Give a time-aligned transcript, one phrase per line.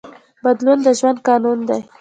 [0.43, 1.81] بدلون د ژوند قانون دی.